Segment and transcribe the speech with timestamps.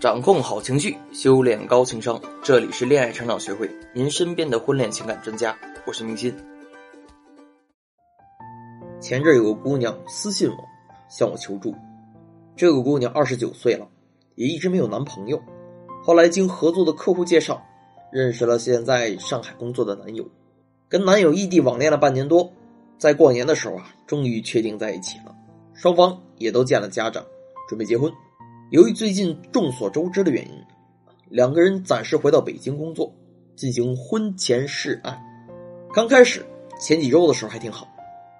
[0.00, 2.18] 掌控好情绪，修炼高情商。
[2.42, 5.54] 这里是恋爱成长学会，您身边的婚恋情感专家。
[5.86, 6.34] 我是明心。
[8.98, 10.56] 前阵有个姑娘私信我，
[11.10, 11.74] 向我求助。
[12.56, 13.86] 这个姑娘二十九岁了，
[14.36, 15.38] 也一直没有男朋友。
[16.02, 17.62] 后来经合作的客户介绍，
[18.10, 20.26] 认识了现在上海工作的男友，
[20.88, 22.50] 跟男友异地网恋了半年多，
[22.96, 25.36] 在过年的时候啊，终于确定在一起了。
[25.74, 27.22] 双方也都见了家长，
[27.68, 28.10] 准备结婚。
[28.70, 30.54] 由于最近众所周知的原因，
[31.28, 33.12] 两个人暂时回到北京工作，
[33.56, 35.20] 进行婚前试爱。
[35.92, 36.46] 刚开始
[36.80, 37.88] 前几周的时候还挺好，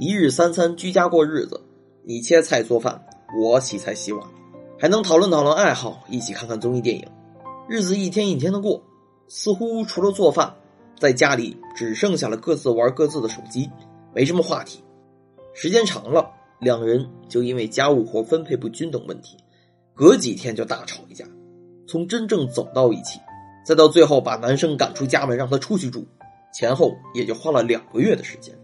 [0.00, 1.62] 一日三餐居家过日子，
[2.02, 3.00] 你切菜做饭，
[3.40, 4.28] 我洗菜洗碗，
[4.76, 7.06] 还能讨论讨论爱好，一起看看综艺电影。
[7.68, 8.82] 日子一天一天的过，
[9.28, 10.52] 似乎除了做饭，
[10.98, 13.70] 在家里只剩下了各自玩各自的手机，
[14.12, 14.82] 没什么话题。
[15.54, 16.32] 时间长了。
[16.58, 19.36] 两人就因为家务活分配不均等问题，
[19.96, 21.24] 隔几天就大吵一架。
[21.88, 23.18] 从真正走到一起，
[23.64, 26.04] 再到最后把男生赶出家门让他出去住，
[26.52, 28.54] 前后也就花了两个月的时间。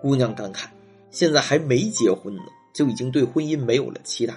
[0.00, 0.66] 姑娘感慨：
[1.10, 2.42] 现在还没结婚呢，
[2.72, 4.34] 就已经对婚姻没有了期待，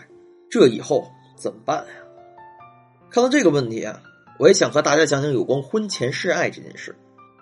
[0.49, 1.05] 这以后
[1.35, 1.93] 怎么办呀？
[3.11, 4.01] 看到这个问题啊，
[4.39, 6.95] 我也想和大家讲讲有关婚前示爱这件事。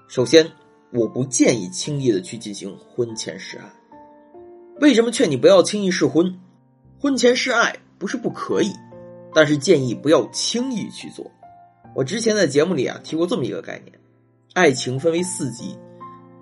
[0.09, 0.52] 首先，
[0.91, 3.72] 我不建议轻易的去进行婚前示爱。
[4.79, 6.39] 为什么劝你不要轻易试婚？
[6.99, 8.73] 婚前示爱不是不可以，
[9.31, 11.30] 但是建议不要轻易去做。
[11.94, 13.94] 我之前在节目里啊提过这么一个概念：
[14.53, 15.77] 爱情分为四级，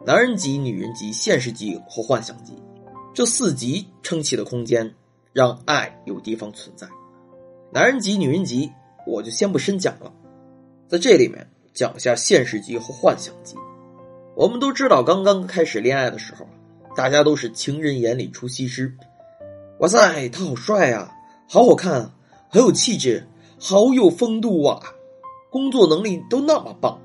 [0.06, 2.54] 男人级、女人级、现实级和幻想级。
[3.14, 4.90] 这四级撑起的空间，
[5.34, 6.88] 让爱有地方存在。
[7.74, 8.72] 男人级、女人级，
[9.06, 10.10] 我就先不深讲了，
[10.88, 13.58] 在这里面讲一下现实级和幻想级。
[14.34, 16.48] 我们都知道，刚刚开始恋爱的时候。
[16.96, 18.94] 大家都是情人眼里出西施，
[19.80, 21.14] 哇塞，他好帅啊，
[21.52, 22.16] 好好看啊，
[22.48, 23.28] 很有气质，
[23.60, 24.80] 好有风度啊，
[25.50, 27.02] 工作能力都那么棒，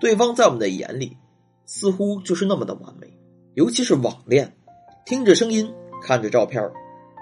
[0.00, 1.18] 对方在我们的眼里
[1.66, 3.06] 似乎就是那么的完美。
[3.52, 4.56] 尤其是网恋，
[5.04, 5.70] 听着声音，
[6.02, 6.66] 看着照片，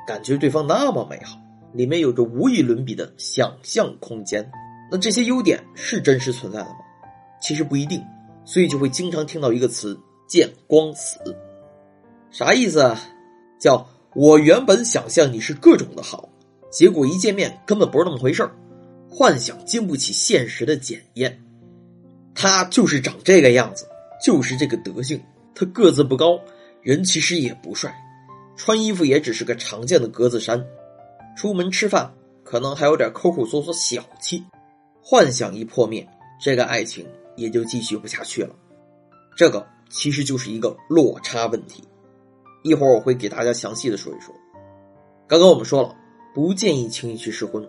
[0.07, 1.37] 感觉对方那么美好，
[1.73, 4.49] 里面有着无与伦比的想象空间。
[4.89, 6.77] 那这些优点是真实存在的吗？
[7.41, 8.01] 其实不一定，
[8.45, 9.99] 所以就会经常听到一个词
[10.31, 11.19] “见光死”。
[12.31, 13.01] 啥意思啊？
[13.59, 13.85] 叫
[14.15, 16.29] 我原本想象你是各种的好，
[16.73, 18.51] 结果一见面根本不是那么回事
[19.09, 21.39] 幻想经不起现实的检验，
[22.35, 23.87] 他就是长这个样子，
[24.25, 25.23] 就是这个德性。
[25.55, 26.41] 他个子不高，
[26.81, 27.95] 人其实也不帅，
[28.57, 30.65] 穿衣服也只是个常见的格子衫，
[31.37, 32.11] 出门吃饭
[32.43, 34.43] 可能还有点抠抠缩缩小气。
[35.03, 36.09] 幻想一破灭，
[36.41, 37.07] 这个爱情
[37.37, 38.55] 也就继续不下去了。
[39.37, 41.85] 这个其实就是一个落差问题。
[42.63, 44.35] 一会儿我会给大家详细的说一说。
[45.29, 45.95] 刚刚我们说了，
[46.35, 47.67] 不建议轻易去试婚。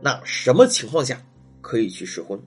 [0.00, 1.20] 那什么情况下
[1.60, 2.38] 可以去试婚？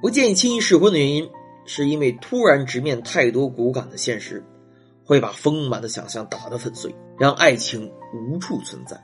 [0.00, 1.28] 不建议轻易试婚的原因，
[1.66, 4.42] 是因为突然直面太多骨感的现实，
[5.04, 8.98] 会把丰满的想象打得粉碎，让爱情无处存在。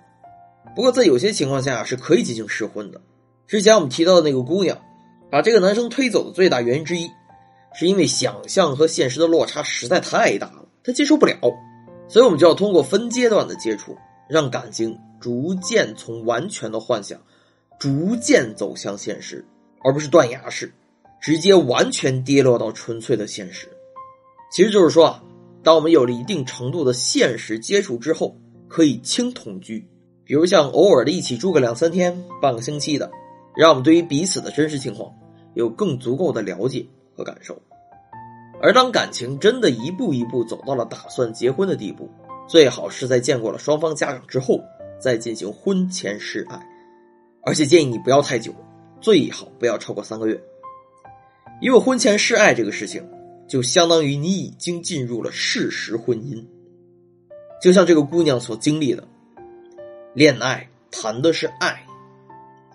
[0.75, 3.01] 不过在有些情况下是可以进行试婚的。
[3.47, 4.79] 之前我们提到的那个姑娘，
[5.31, 7.11] 把这个男生推走的最大原因之一，
[7.75, 11.37] 是因为想象和现实的落差实在太大了，她接受不了。
[12.09, 13.97] 所以，我们就要通过分阶段的接触，
[14.29, 17.21] 让感情逐渐从完全的幻想，
[17.79, 19.45] 逐渐走向现实，
[19.83, 20.73] 而不是断崖式，
[21.21, 23.69] 直接完全跌落到纯粹的现实。
[24.53, 25.23] 其实就是说啊，
[25.63, 28.37] 当我们有了一定程度的现实接触之后，
[28.69, 29.87] 可以轻同居，
[30.25, 33.11] 比如像偶尔的一起住个两三天、半个星期的，
[33.57, 35.13] 让我们对于彼此的真实情况
[35.55, 36.87] 有更足够的了解
[37.17, 37.61] 和感受。
[38.63, 42.09] 而当感情真的一步一步走到了打算结婚的地步，
[42.47, 44.61] 最好是在见过了双方家长之后
[45.01, 46.61] 再进行婚前试爱，
[47.43, 48.55] 而且建议你不要太久，
[49.01, 50.41] 最好不要超过三个月，
[51.61, 53.07] 因为婚前试爱这个事情
[53.49, 56.45] 就相当于你已经进入了事实婚姻，
[57.61, 59.07] 就像这个姑娘所经历的，
[60.15, 61.85] 恋爱谈的是爱，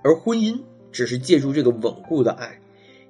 [0.03, 0.59] 而婚姻
[0.91, 2.57] 只是借助这个稳固的爱。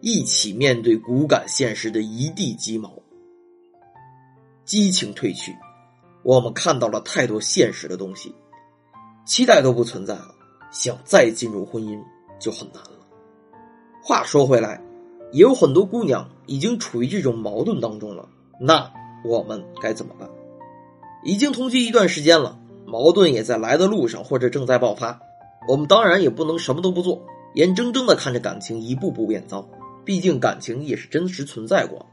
[0.03, 2.91] 一起面对骨感现实的一地鸡毛，
[4.65, 5.55] 激情褪去，
[6.23, 8.33] 我们看到了太多现实的东西，
[9.25, 10.33] 期待都不存在了，
[10.71, 11.99] 想再进入婚姻
[12.39, 12.99] 就很难了。
[14.03, 14.81] 话说回来，
[15.31, 18.27] 也有很多姑娘已经处于这种矛盾当中了，
[18.59, 18.91] 那
[19.23, 20.29] 我们该怎么办？
[21.23, 25.19] 已经同居一段时间了，矛盾也在来的路上或者正在爆发，
[25.67, 27.21] 我们当然也不能什么都不做，
[27.55, 29.67] 眼睁睁的看着感情一步步变糟。
[30.03, 32.03] 毕竟感情也是真实存在过，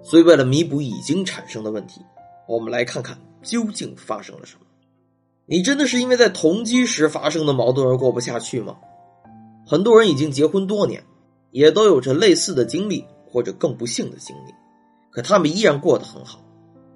[0.00, 2.00] 所以为了弥补已经产生的问题，
[2.46, 4.60] 我们来看看究竟发生了什么。
[5.46, 8.76] 你真的是因为在同居时发生的矛盾而过不下去吗？
[9.66, 11.02] 很多人已经结婚多年，
[11.50, 14.54] 也都有着类似的经历或者更不幸的经历，
[15.10, 16.40] 可他们依然过得很好。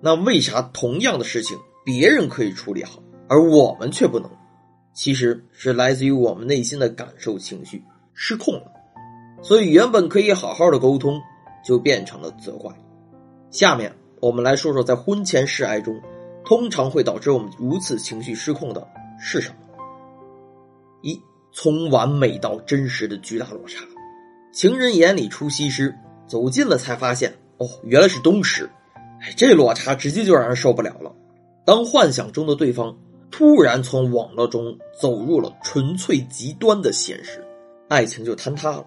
[0.00, 4.31] 那为啥同样的事情别人可以处理好，而我们却不能？
[4.94, 7.84] 其实是来自于我们内心的感受情绪
[8.14, 8.72] 失控了，
[9.42, 11.20] 所以原本可以好好的沟通，
[11.64, 12.72] 就变成了责怪。
[13.50, 16.00] 下面我们来说说，在婚前示爱中，
[16.46, 18.88] 通常会导致我们如此情绪失控的
[19.20, 19.56] 是什么？
[21.02, 21.20] 一。
[21.58, 23.82] 从完美到真实的巨大落差，
[24.52, 25.96] 情人眼里出西施，
[26.26, 28.69] 走近了才发现，哦，原来是东施。
[29.22, 31.10] 哎，这落差直接就让人受不了了。
[31.64, 32.94] 当幻想中的对方
[33.31, 37.42] 突然从网络中走入了纯粹极端的现实，
[37.88, 38.84] 爱情就坍塌了。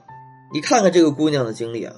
[0.53, 1.95] 你看看这个姑娘的经历啊，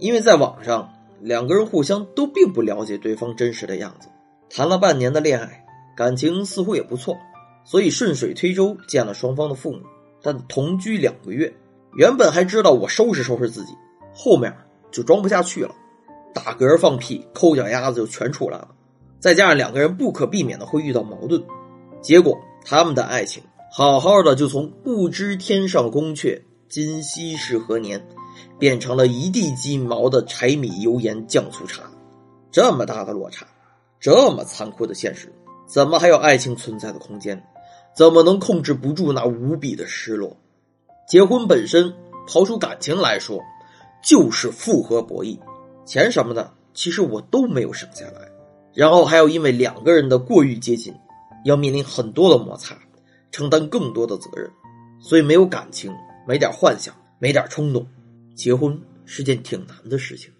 [0.00, 4.08] 因为在网上两个人互相都并不了解对方真实的样子，
[4.56, 5.66] 谈了半年的恋爱，
[5.96, 7.18] 感情似乎也不错。
[7.64, 9.80] 所以顺水推舟见了双方的父母，
[10.22, 11.52] 但同居两个月，
[11.96, 13.72] 原本还知道我收拾收拾自己，
[14.14, 14.54] 后面
[14.92, 15.74] 就装不下去了，
[16.32, 18.68] 打嗝放屁抠脚丫子就全出来了，
[19.18, 21.42] 再加上两个人不可避免的会遇到矛盾，
[22.00, 23.42] 结果他们的爱情
[23.72, 28.00] 好好的就从不知天上宫阙今夕是何年，
[28.56, 31.82] 变成了一地鸡毛的柴米油盐酱醋茶，
[32.52, 33.46] 这么大的落差，
[34.04, 35.32] 这么残酷的现实，
[35.66, 37.42] 怎么还有爱情存在的空间？
[37.96, 40.36] 怎么能控制不住那无比的失落？
[41.08, 41.90] 结婚本身，
[42.28, 43.40] 刨出感情来说，
[44.02, 45.38] 就是复合博弈，
[45.86, 48.28] 钱什么的，其实我都没有省下来。
[48.74, 50.94] 然后还要因为两个人的过于接近，
[51.46, 52.76] 要面临很多的摩擦，
[53.30, 54.50] 承担更多的责任。
[55.00, 55.90] 所以没有感情，
[56.28, 57.86] 没点幻想，没点冲动，
[58.34, 60.30] 结婚是件挺难的事情。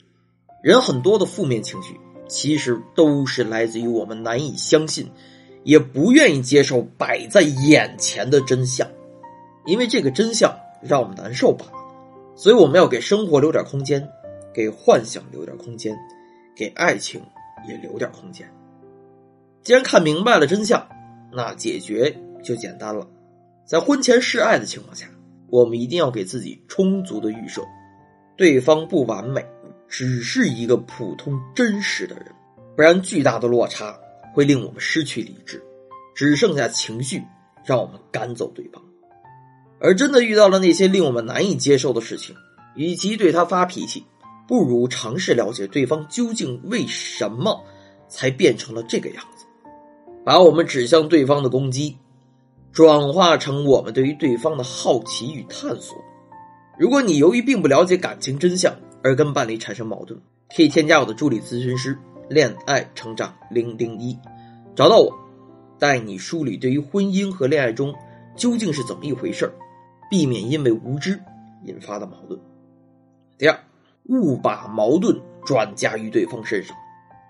[0.63, 1.99] 人很多的负面情绪，
[2.29, 5.11] 其实都是来自于我们难以相信。
[5.63, 8.87] 也不愿意接受摆在眼前的真相，
[9.65, 11.65] 因为这个真相让我们难受吧。
[12.37, 14.07] 所以我们要给生活留点空间，
[14.53, 15.97] 给幻想留点空间，
[16.55, 17.19] 给爱情
[17.67, 18.47] 也留点空间。
[19.63, 20.87] 既然看明白了真相，
[21.33, 23.09] 那解决就简单了。
[23.65, 25.07] 在婚前示爱的情况下，
[25.49, 27.63] 我们一定要给自己充足的预设，
[28.37, 29.43] 对方不完美，
[29.97, 32.27] 只是一个普通真实的人，
[32.75, 33.97] 不然巨大的落差。
[34.33, 35.63] 会令我们失去理智，
[36.17, 37.23] 只剩下情绪，
[37.65, 38.83] 让我们赶走对方。
[39.79, 42.35] 而真的遇到了那些令我们难以接受的事情，
[42.75, 44.05] 与其对他发脾气，
[44.49, 47.63] 不如尝试了解对方究竟为什么
[48.09, 49.45] 才变成了这个样子，
[50.25, 51.97] 把我们指向对方的攻击，
[52.73, 55.97] 转化成我们对于对方的好奇与探索。
[56.77, 58.75] 如果你由于并不了解感情真相
[59.05, 60.19] 而跟伴侣产生矛盾，
[60.57, 61.97] 可以添加我的助理咨询师。
[62.31, 64.19] 恋爱成长零零一，
[64.75, 65.15] 找到我，
[65.79, 67.95] 带你梳理对于婚姻和恋爱中
[68.35, 69.53] 究竟是怎么一回事
[70.11, 71.21] 避免因为无知
[71.65, 72.41] 引发的矛盾。
[73.37, 73.61] 第二，
[74.05, 76.75] 勿把矛盾转嫁于对方身上。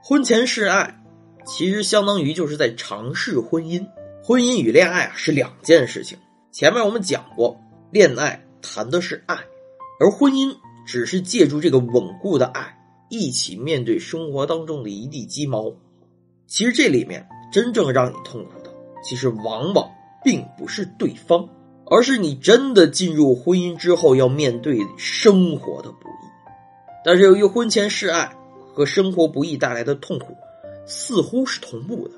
[0.01, 0.97] 婚前示爱，
[1.45, 3.85] 其实相当于就是在尝试婚姻。
[4.23, 6.17] 婚姻与恋爱啊是两件事情。
[6.53, 7.61] 前面我们讲过，
[7.91, 9.35] 恋爱谈的是爱，
[9.99, 12.79] 而婚姻只是借助这个稳固的爱。
[13.11, 15.73] 一起面对生活当中的一地鸡毛，
[16.47, 19.89] 其实这里面真正让你痛苦的，其实往往
[20.25, 21.47] 并不是对方，
[21.87, 26.27] 而是你真的进入婚姻之后要面对生活的不易。
[27.05, 28.35] 但是由于婚前示爱
[28.73, 30.35] 和生活不易带来的痛苦
[30.87, 32.15] 似乎是同步的，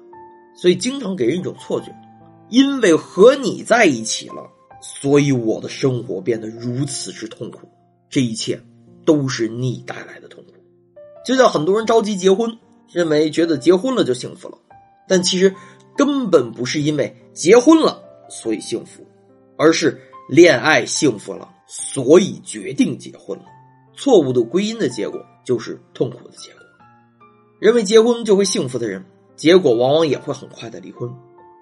[0.55, 1.95] 所以经常给人一种错觉：
[2.49, 4.49] 因为和你在一起了，
[4.81, 7.69] 所以我的生活变得如此之痛苦。
[8.09, 8.61] 这一切
[9.05, 10.53] 都是你带来的痛苦。
[11.25, 12.59] 就像很多人着急结婚，
[12.93, 14.59] 认为觉得结婚了就幸福了，
[15.09, 15.55] 但其实
[15.97, 19.07] 根本不是因为结婚了所以幸福，
[19.57, 23.45] 而是恋爱幸福了，所以决定结婚了。
[23.97, 26.61] 错误的归因的结果就是痛苦的结果。
[27.59, 31.11] 认为结婚就会幸福的人，结果往往也会很快的离婚。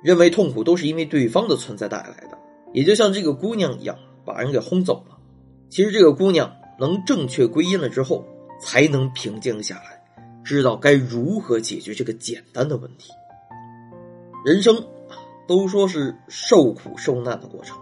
[0.02, 2.36] 认为痛苦都是因为对方的存在带来的，
[2.74, 3.96] 也就像这个姑娘一样，
[4.26, 5.13] 把人给轰走了。
[5.68, 8.24] 其实这个姑娘能正确归因了之后。
[8.60, 10.00] 才能平静下来，
[10.42, 13.10] 知道该如何解决这个简单的问题。
[14.44, 14.82] 人生
[15.46, 17.76] 都说是受苦受难的过程，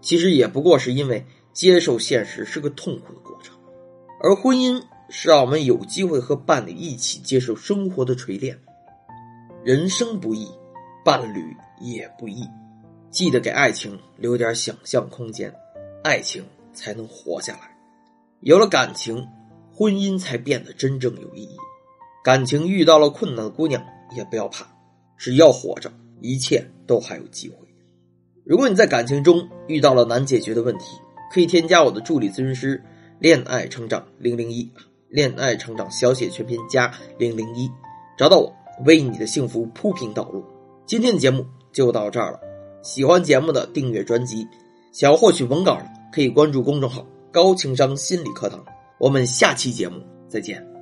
[0.00, 3.54] 其实也不过是因为接受现实是个痛苦的过程。
[4.22, 8.56] 而婚姻是让我们有机会和伴侣一起接受生活的锤炼。
[9.62, 10.48] 人生不易，
[11.04, 12.48] 伴侣也不易，
[13.10, 15.52] 记得给爱情留点想象空间，
[16.02, 16.42] 爱情
[16.74, 17.74] 才能活下来。
[18.40, 19.26] 有了感情。
[19.76, 21.56] 婚姻才变得真正有意义。
[22.22, 23.82] 感情遇到了困难的姑娘
[24.16, 24.64] 也不要怕，
[25.18, 27.56] 只要活着，一切都还有机会。
[28.44, 30.84] 如果你在感情中遇到了难解决的问题，
[31.32, 32.80] 可以添加我的助理咨询师
[33.18, 34.70] “恋爱成长零零一”，
[35.10, 37.68] 恋爱成长小写全拼加零零一，
[38.16, 38.54] 找到我，
[38.86, 40.44] 为你的幸福铺平道路。
[40.86, 42.38] 今天的节目就到这儿了，
[42.80, 44.46] 喜欢节目的订阅专辑，
[44.92, 48.64] 想要获取文稿的可以关注公众号“高情商心理课堂”。
[49.00, 50.73] 我们下期节目再见。